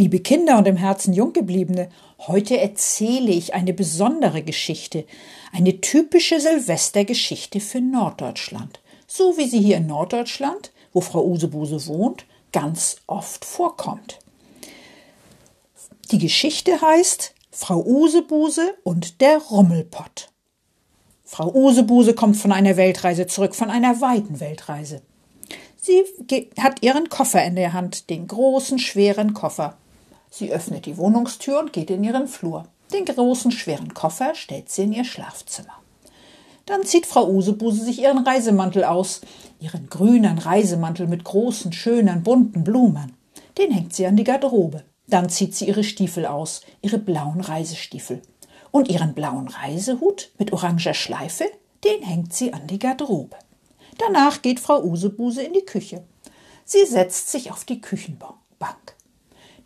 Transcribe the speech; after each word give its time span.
Liebe 0.00 0.20
Kinder 0.20 0.58
und 0.58 0.68
im 0.68 0.76
Herzen 0.76 1.12
Junggebliebene, 1.12 1.88
heute 2.28 2.56
erzähle 2.56 3.32
ich 3.32 3.54
eine 3.54 3.72
besondere 3.72 4.44
Geschichte, 4.44 5.04
eine 5.50 5.80
typische 5.80 6.38
Silvestergeschichte 6.38 7.58
für 7.58 7.80
Norddeutschland, 7.80 8.78
so 9.08 9.36
wie 9.36 9.48
sie 9.48 9.58
hier 9.58 9.78
in 9.78 9.88
Norddeutschland, 9.88 10.70
wo 10.92 11.00
Frau 11.00 11.24
Usebuse 11.24 11.88
wohnt, 11.88 12.26
ganz 12.52 12.98
oft 13.08 13.44
vorkommt. 13.44 14.20
Die 16.12 16.18
Geschichte 16.18 16.80
heißt 16.80 17.34
Frau 17.50 17.84
Usebuse 17.84 18.76
und 18.84 19.20
der 19.20 19.38
Rummelpott. 19.38 20.28
Frau 21.24 21.52
Usebuse 21.52 22.14
kommt 22.14 22.36
von 22.36 22.52
einer 22.52 22.76
Weltreise 22.76 23.26
zurück, 23.26 23.56
von 23.56 23.68
einer 23.68 24.00
weiten 24.00 24.38
Weltreise. 24.38 25.02
Sie 25.80 26.04
hat 26.56 26.82
ihren 26.82 27.08
Koffer 27.08 27.44
in 27.44 27.56
der 27.56 27.72
Hand, 27.72 28.10
den 28.10 28.28
großen, 28.28 28.78
schweren 28.78 29.34
Koffer. 29.34 29.76
Sie 30.30 30.52
öffnet 30.52 30.86
die 30.86 30.96
Wohnungstür 30.96 31.60
und 31.60 31.72
geht 31.72 31.90
in 31.90 32.04
ihren 32.04 32.28
Flur. 32.28 32.66
Den 32.92 33.04
großen, 33.04 33.50
schweren 33.50 33.94
Koffer 33.94 34.34
stellt 34.34 34.70
sie 34.70 34.84
in 34.84 34.92
ihr 34.92 35.04
Schlafzimmer. 35.04 35.74
Dann 36.66 36.84
zieht 36.84 37.06
Frau 37.06 37.28
Usebuse 37.28 37.82
sich 37.84 38.02
ihren 38.02 38.26
Reisemantel 38.26 38.84
aus, 38.84 39.22
ihren 39.60 39.88
grünen 39.88 40.38
Reisemantel 40.38 41.06
mit 41.06 41.24
großen, 41.24 41.72
schönen, 41.72 42.22
bunten 42.22 42.62
Blumen. 42.62 43.14
Den 43.56 43.70
hängt 43.72 43.94
sie 43.94 44.06
an 44.06 44.16
die 44.16 44.24
Garderobe. 44.24 44.84
Dann 45.06 45.30
zieht 45.30 45.54
sie 45.54 45.66
ihre 45.66 45.84
Stiefel 45.84 46.26
aus, 46.26 46.60
ihre 46.82 46.98
blauen 46.98 47.40
Reisestiefel. 47.40 48.20
Und 48.70 48.88
ihren 48.88 49.14
blauen 49.14 49.48
Reisehut 49.48 50.30
mit 50.38 50.52
oranger 50.52 50.92
Schleife, 50.92 51.46
den 51.84 52.02
hängt 52.02 52.34
sie 52.34 52.52
an 52.52 52.66
die 52.66 52.78
Garderobe. 52.78 53.36
Danach 53.96 54.42
geht 54.42 54.60
Frau 54.60 54.82
Usebuse 54.82 55.42
in 55.42 55.54
die 55.54 55.64
Küche. 55.64 56.04
Sie 56.64 56.84
setzt 56.84 57.30
sich 57.30 57.50
auf 57.50 57.64
die 57.64 57.80
Küchenbank. 57.80 58.97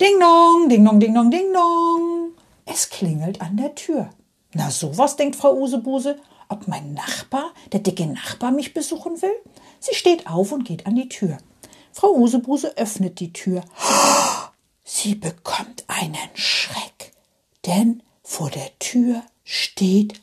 Ding 0.01 0.19
dong, 0.19 0.69
ding 0.69 0.83
dong, 0.83 0.99
ding 0.99 1.13
dong, 1.13 1.29
ding 1.29 1.53
dong. 1.53 2.31
Es 2.65 2.89
klingelt 2.89 3.41
an 3.41 3.57
der 3.57 3.75
Tür. 3.75 4.09
Na 4.53 4.71
sowas, 4.71 5.15
denkt 5.15 5.35
Frau 5.35 5.53
Usebuse, 5.55 6.17
ob 6.49 6.67
mein 6.67 6.93
Nachbar, 6.93 7.53
der 7.71 7.79
dicke 7.79 8.07
Nachbar, 8.07 8.51
mich 8.51 8.73
besuchen 8.73 9.21
will? 9.21 9.35
Sie 9.79 9.93
steht 9.93 10.27
auf 10.27 10.51
und 10.51 10.65
geht 10.65 10.87
an 10.87 10.95
die 10.95 11.09
Tür. 11.09 11.37
Frau 11.91 12.11
Usebuse 12.15 12.75
öffnet 12.75 13.19
die 13.19 13.33
Tür. 13.33 13.63
Sie 14.83 15.13
bekommt 15.13 15.83
einen 15.87 16.29
Schreck, 16.33 17.13
denn 17.67 18.01
vor 18.23 18.49
der 18.49 18.77
Tür 18.79 19.21
steht 19.43 20.21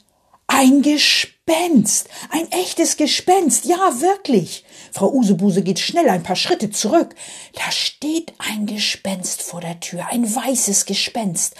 ein 0.52 0.82
Gespenst, 0.82 2.08
ein 2.30 2.50
echtes 2.50 2.96
Gespenst, 2.96 3.66
ja 3.66 4.00
wirklich. 4.00 4.64
Frau 4.90 5.10
Usebuse 5.12 5.62
geht 5.62 5.78
schnell 5.78 6.08
ein 6.08 6.24
paar 6.24 6.34
Schritte 6.34 6.70
zurück. 6.70 7.14
Da 7.54 7.70
steht 7.70 8.34
ein 8.38 8.66
Gespenst 8.66 9.42
vor 9.42 9.60
der 9.60 9.78
Tür, 9.78 10.08
ein 10.10 10.24
weißes 10.24 10.86
Gespenst. 10.86 11.54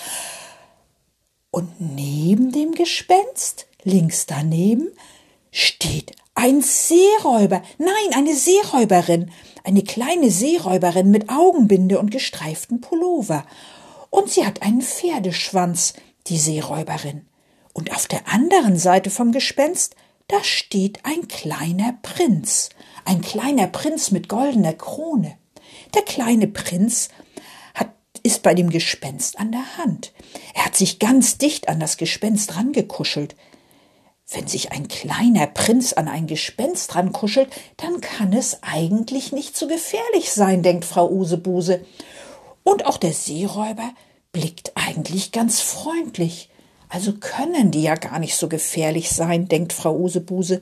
Und 1.53 1.81
neben 1.81 2.51
dem 2.51 2.73
Gespenst, 2.73 3.69
links 3.85 4.27
daneben, 4.27 4.89
steht 5.53 6.17
ein 6.35 6.61
Seeräuber, 6.61 7.63
nein, 7.79 8.15
eine 8.15 8.35
Seeräuberin, 8.35 9.31
eine 9.63 9.83
kleine 9.83 10.33
Seeräuberin 10.33 11.13
mit 11.13 11.29
Augenbinde 11.29 12.01
und 12.01 12.11
gestreiften 12.11 12.81
Pullover. 12.81 13.47
Und 14.11 14.31
sie 14.31 14.45
hat 14.45 14.63
einen 14.63 14.83
Pferdeschwanz, 14.83 15.95
die 16.27 16.39
Seeräuberin. 16.39 17.30
Und 17.73 17.93
auf 17.95 18.07
der 18.07 18.29
anderen 18.29 18.79
Seite 18.79 19.11
vom 19.11 19.33
Gespenst, 19.33 19.95
da 20.29 20.43
steht 20.45 21.05
ein 21.05 21.29
kleiner 21.29 21.99
Prinz, 22.03 22.71
ein 23.05 23.21
kleiner 23.21 23.67
Prinz 23.67 24.11
mit 24.11 24.29
goldener 24.29 24.75
Krone. 24.75 25.37
Der 25.95 26.03
kleine 26.03 26.47
Prinz 26.47 27.09
hat, 27.75 27.91
ist 28.23 28.43
bei 28.43 28.55
dem 28.55 28.71
Gespenst 28.71 29.39
an 29.39 29.53
der 29.53 29.79
Hand. 29.79 30.13
Er 30.55 30.67
hat 30.67 30.77
sich 30.77 30.99
ganz 30.99 31.39
dicht 31.39 31.69
an 31.69 31.81
das 31.81 31.97
Gespenst 31.97 32.57
rangekuschelt. 32.57 33.35
Wenn 34.33 34.47
sich 34.47 34.71
ein 34.71 34.87
kleiner 34.87 35.49
Prinz 35.49 35.93
an 35.93 36.07
ein 36.07 36.29
Gespenst 36.29 36.95
rankuschelt, 36.95 37.51
dann 37.79 38.01
kann 38.01 38.33
es 38.33 38.63
eigentlich 38.63 39.33
nicht 39.33 39.57
so 39.57 39.67
gefährlich 39.67 40.31
sein, 40.31 40.63
denkt 40.63 40.85
Frau 40.85 41.11
Usebuse. 41.11 41.85
Und 42.63 42.87
auch 42.87 42.99
der 42.99 43.13
Seeräuber 43.13 43.93
blickt 44.31 44.73
eigentlich 44.77 45.33
ganz 45.33 45.61
freundlich. 45.61 46.50
Also 46.91 47.15
können 47.15 47.71
die 47.71 47.83
ja 47.83 47.95
gar 47.95 48.19
nicht 48.19 48.37
so 48.37 48.49
gefährlich 48.49 49.11
sein, 49.11 49.49
denkt 49.49 49.73
Frau 49.73 49.97
Usebuse. 49.97 50.61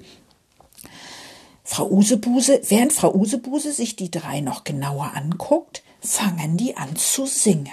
Frau 1.65 1.89
Usebuse, 1.91 2.61
während 2.69 2.93
Frau 2.93 3.15
Usebuse 3.15 3.73
sich 3.73 3.97
die 3.97 4.11
drei 4.11 4.41
noch 4.41 4.65
genauer 4.65 5.13
anguckt, 5.15 5.83
fangen 6.01 6.57
die 6.57 6.77
an 6.77 6.97
zu 6.97 7.27
singen. 7.27 7.73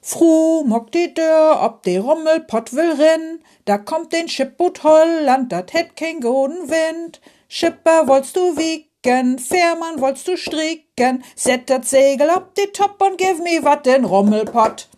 Fru 0.00 0.64
mock 0.64 0.92
die 0.92 1.14
Dörr, 1.14 1.62
ob 1.62 1.82
die 1.82 1.96
Rummelpott 1.96 2.74
will 2.74 2.92
rin, 2.92 3.40
da 3.64 3.78
kommt 3.78 4.12
den 4.12 4.28
Schippboot 4.28 4.84
Holland, 4.84 5.50
dat 5.50 5.72
hätt 5.72 5.96
kein 5.96 6.20
goden 6.20 6.68
Wind. 6.68 7.20
Schipper 7.48 8.06
wollst 8.06 8.36
du 8.36 8.56
wiegen, 8.56 9.38
Fährmann 9.38 10.00
wollst 10.00 10.28
du 10.28 10.36
stricken, 10.36 11.24
set 11.34 11.70
dat 11.70 11.86
Segel 11.86 12.28
ob 12.28 12.54
die 12.54 12.70
Top 12.72 13.00
und 13.00 13.18
give 13.18 13.42
me 13.42 13.64
wat 13.64 13.86
den 13.86 14.04
Rummelpott. 14.04 14.88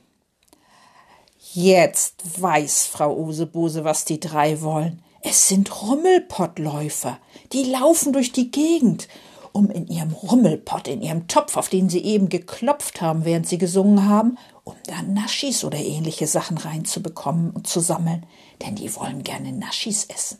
Jetzt 1.58 2.42
weiß 2.42 2.84
Frau 2.84 3.16
Usebuse, 3.16 3.82
was 3.82 4.04
die 4.04 4.20
drei 4.20 4.60
wollen. 4.60 5.00
Es 5.22 5.48
sind 5.48 5.80
Rummelpottläufer. 5.80 7.18
Die 7.54 7.62
laufen 7.62 8.12
durch 8.12 8.30
die 8.30 8.50
Gegend, 8.50 9.08
um 9.52 9.70
in 9.70 9.86
ihrem 9.86 10.12
Rummelpott, 10.12 10.86
in 10.86 11.00
ihrem 11.00 11.28
Topf, 11.28 11.56
auf 11.56 11.70
den 11.70 11.88
sie 11.88 12.04
eben 12.04 12.28
geklopft 12.28 13.00
haben, 13.00 13.24
während 13.24 13.48
sie 13.48 13.56
gesungen 13.56 14.06
haben, 14.06 14.36
um 14.64 14.74
da 14.84 15.00
Naschis 15.00 15.64
oder 15.64 15.78
ähnliche 15.78 16.26
Sachen 16.26 16.58
reinzubekommen 16.58 17.52
und 17.52 17.66
zu 17.66 17.80
sammeln, 17.80 18.26
denn 18.60 18.74
die 18.74 18.94
wollen 18.94 19.22
gerne 19.22 19.50
Naschis 19.54 20.04
essen. 20.14 20.36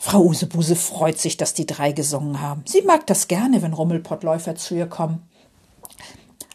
Frau 0.00 0.24
Usebuse 0.24 0.74
freut 0.74 1.18
sich, 1.18 1.36
dass 1.36 1.54
die 1.54 1.66
drei 1.66 1.92
gesungen 1.92 2.40
haben. 2.40 2.64
Sie 2.66 2.82
mag 2.82 3.06
das 3.06 3.28
gerne, 3.28 3.62
wenn 3.62 3.74
Rummelpottläufer 3.74 4.56
zu 4.56 4.74
ihr 4.74 4.88
kommen. 4.88 5.29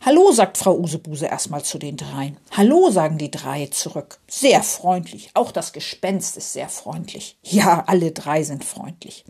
Hallo, 0.06 0.32
sagt 0.32 0.60
Frau 0.60 0.78
Usebuse 0.78 1.26
erstmal 1.26 1.64
zu 1.64 1.80
den 1.80 1.98
dreien. 1.98 2.38
Hallo, 2.52 2.92
sagen 2.92 3.18
die 3.18 3.32
drei 3.32 3.66
zurück. 3.66 4.20
Sehr 4.28 4.62
freundlich. 4.62 5.32
Auch 5.34 5.52
das 5.52 5.74
Gespenst 5.74 6.38
ist 6.38 6.54
sehr 6.54 6.70
freundlich. 6.70 7.40
Ja, 7.42 7.86
alle 7.88 8.12
drei 8.12 8.44
sind 8.44 8.64
freundlich. 8.64 9.26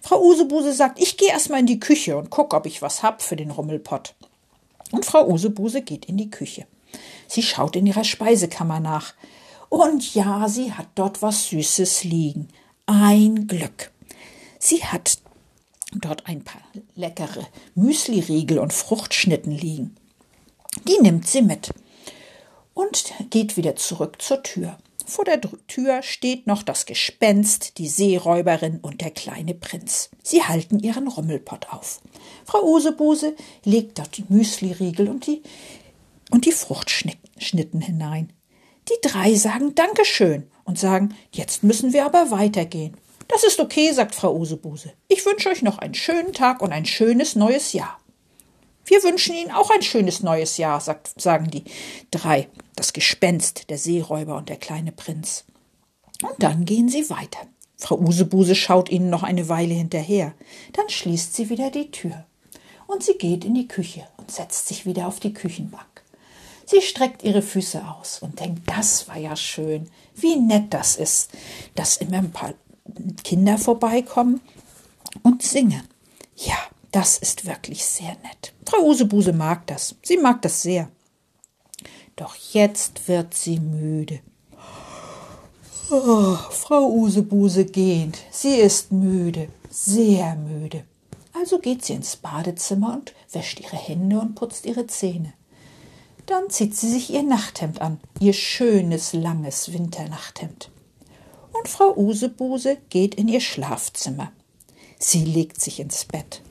Frau 0.00 0.22
Usebuse 0.22 0.74
sagt, 0.74 1.00
ich 1.00 1.16
gehe 1.16 1.30
erstmal 1.30 1.58
in 1.58 1.66
die 1.66 1.80
Küche 1.80 2.16
und 2.16 2.30
guck, 2.30 2.54
ob 2.54 2.66
ich 2.66 2.82
was 2.82 3.02
hab 3.02 3.20
für 3.20 3.34
den 3.34 3.50
Rummelpott. 3.50 4.14
Und 4.92 5.04
Frau 5.04 5.26
Usebuse 5.26 5.82
geht 5.82 6.04
in 6.04 6.18
die 6.18 6.30
Küche. 6.30 6.68
Sie 7.26 7.42
schaut 7.42 7.74
in 7.74 7.86
ihrer 7.86 8.04
Speisekammer 8.04 8.78
nach. 8.78 9.14
Und 9.70 10.14
ja, 10.14 10.48
sie 10.48 10.72
hat 10.72 10.86
dort 10.94 11.20
was 11.20 11.48
Süßes 11.48 12.04
liegen. 12.04 12.46
Ein 12.86 13.48
Glück. 13.48 13.90
Sie 14.60 14.84
hat 14.84 15.18
dort 15.92 16.28
ein 16.28 16.44
paar 16.44 16.62
leckere 16.94 17.44
Müsliriegel 17.74 18.60
und 18.60 18.72
Fruchtschnitten 18.72 19.50
liegen. 19.50 19.96
Die 20.88 20.98
nimmt 21.00 21.26
sie 21.26 21.42
mit 21.42 21.70
und 22.74 23.12
geht 23.30 23.56
wieder 23.56 23.76
zurück 23.76 24.20
zur 24.20 24.42
Tür. 24.42 24.78
Vor 25.06 25.24
der 25.24 25.40
Tür 25.40 26.02
steht 26.02 26.46
noch 26.46 26.62
das 26.62 26.86
Gespenst, 26.86 27.78
die 27.78 27.88
Seeräuberin 27.88 28.78
und 28.80 29.00
der 29.00 29.10
kleine 29.10 29.54
Prinz. 29.54 30.10
Sie 30.22 30.42
halten 30.42 30.78
ihren 30.78 31.08
Rummelpott 31.08 31.68
auf. 31.70 32.00
Frau 32.44 32.62
Usebuse 32.62 33.34
legt 33.64 33.98
dort 33.98 34.16
die 34.16 34.24
Müsliriegel 34.28 35.08
und 35.08 35.26
die, 35.26 35.42
und 36.30 36.46
die 36.46 36.52
Fruchtschnitten 36.52 37.80
hinein. 37.80 38.32
Die 38.88 39.08
drei 39.08 39.34
sagen 39.34 39.74
Dankeschön 39.74 40.50
und 40.64 40.78
sagen, 40.78 41.14
jetzt 41.32 41.62
müssen 41.62 41.92
wir 41.92 42.06
aber 42.06 42.30
weitergehen. 42.30 42.96
Das 43.28 43.44
ist 43.44 43.60
okay, 43.60 43.92
sagt 43.92 44.14
Frau 44.14 44.34
Usebuse. 44.34 44.92
Ich 45.08 45.24
wünsche 45.24 45.48
euch 45.48 45.62
noch 45.62 45.78
einen 45.78 45.94
schönen 45.94 46.32
Tag 46.32 46.62
und 46.62 46.72
ein 46.72 46.86
schönes 46.86 47.36
neues 47.36 47.72
Jahr. 47.72 47.98
Wir 48.84 49.02
wünschen 49.02 49.34
Ihnen 49.34 49.50
auch 49.50 49.70
ein 49.70 49.82
schönes 49.82 50.22
neues 50.22 50.56
Jahr, 50.56 50.80
sagt, 50.80 51.20
sagen 51.20 51.50
die 51.50 51.64
drei, 52.10 52.48
das 52.76 52.92
Gespenst, 52.92 53.70
der 53.70 53.78
Seeräuber 53.78 54.36
und 54.36 54.48
der 54.48 54.56
kleine 54.56 54.92
Prinz. 54.92 55.44
Und 56.22 56.42
dann 56.42 56.64
gehen 56.64 56.88
sie 56.88 57.10
weiter. 57.10 57.40
Frau 57.76 57.98
Usebuse 57.98 58.54
schaut 58.54 58.90
ihnen 58.90 59.10
noch 59.10 59.24
eine 59.24 59.48
Weile 59.48 59.74
hinterher. 59.74 60.34
Dann 60.72 60.88
schließt 60.88 61.34
sie 61.34 61.50
wieder 61.50 61.70
die 61.70 61.90
Tür. 61.90 62.24
Und 62.86 63.02
sie 63.02 63.14
geht 63.14 63.44
in 63.44 63.54
die 63.54 63.68
Küche 63.68 64.06
und 64.18 64.30
setzt 64.30 64.68
sich 64.68 64.86
wieder 64.86 65.08
auf 65.08 65.18
die 65.18 65.32
Küchenbank. 65.32 65.86
Sie 66.64 66.80
streckt 66.80 67.24
ihre 67.24 67.42
Füße 67.42 67.82
aus 67.86 68.20
und 68.20 68.38
denkt, 68.38 68.62
das 68.66 69.08
war 69.08 69.18
ja 69.18 69.34
schön. 69.34 69.90
Wie 70.14 70.36
nett 70.36 70.72
das 70.72 70.96
ist, 70.96 71.30
dass 71.74 71.96
immer 71.96 72.18
ein 72.18 72.30
paar 72.30 72.54
Kinder 73.24 73.58
vorbeikommen 73.58 74.40
und 75.22 75.42
singen. 75.42 75.82
Ja, 76.36 76.56
das 76.92 77.18
ist 77.18 77.46
wirklich 77.46 77.84
sehr 77.84 78.16
nett. 78.22 78.52
Frau 78.66 78.84
Usebuse 78.86 79.32
mag 79.32 79.66
das. 79.66 79.96
Sie 80.02 80.18
mag 80.18 80.42
das 80.42 80.62
sehr. 80.62 80.88
Doch 82.16 82.34
jetzt 82.52 83.08
wird 83.08 83.34
sie 83.34 83.58
müde. 83.58 84.20
Oh, 85.90 86.36
Frau 86.50 86.88
Usebuse 86.90 87.64
gähnt. 87.64 88.18
Sie 88.30 88.56
ist 88.56 88.92
müde, 88.92 89.48
sehr 89.70 90.36
müde. 90.36 90.84
Also 91.32 91.58
geht 91.58 91.84
sie 91.84 91.94
ins 91.94 92.16
Badezimmer 92.16 92.94
und 92.94 93.14
wäscht 93.32 93.60
ihre 93.60 93.76
Hände 93.76 94.20
und 94.20 94.34
putzt 94.34 94.66
ihre 94.66 94.86
Zähne. 94.86 95.32
Dann 96.26 96.50
zieht 96.50 96.76
sie 96.76 96.90
sich 96.90 97.10
ihr 97.10 97.22
Nachthemd 97.22 97.80
an, 97.80 98.00
ihr 98.20 98.32
schönes, 98.32 99.12
langes 99.12 99.72
Winternachthemd. 99.72 100.70
Und 101.52 101.68
Frau 101.68 101.96
Usebuse 101.96 102.78
geht 102.90 103.14
in 103.14 103.28
ihr 103.28 103.40
Schlafzimmer. 103.40 104.32
Sie 104.98 105.24
legt 105.24 105.60
sich 105.60 105.80
ins 105.80 106.04
Bett. 106.04 106.42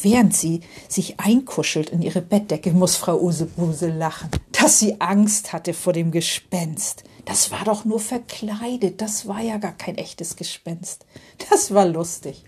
Während 0.00 0.34
sie 0.34 0.60
sich 0.88 1.20
einkuschelt 1.20 1.90
in 1.90 2.02
ihre 2.02 2.22
Bettdecke, 2.22 2.72
muss 2.72 2.96
Frau 2.96 3.20
Usebuse 3.20 3.88
lachen, 3.88 4.30
dass 4.52 4.78
sie 4.78 5.00
Angst 5.00 5.52
hatte 5.52 5.74
vor 5.74 5.92
dem 5.92 6.10
Gespenst. 6.10 7.04
Das 7.24 7.50
war 7.50 7.64
doch 7.64 7.84
nur 7.84 8.00
verkleidet, 8.00 9.00
das 9.00 9.28
war 9.28 9.40
ja 9.40 9.58
gar 9.58 9.76
kein 9.76 9.96
echtes 9.96 10.36
Gespenst. 10.36 11.06
Das 11.50 11.72
war 11.74 11.86
lustig. 11.86 12.44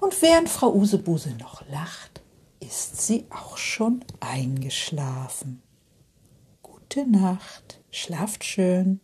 Und 0.00 0.20
während 0.20 0.48
Frau 0.48 0.72
Usebuse 0.74 1.30
noch 1.38 1.62
lacht, 1.68 2.22
ist 2.60 3.00
sie 3.06 3.26
auch 3.30 3.56
schon 3.56 4.04
eingeschlafen. 4.20 5.62
Gute 6.62 7.08
Nacht, 7.08 7.80
schlaft 7.90 8.44
schön. 8.44 9.00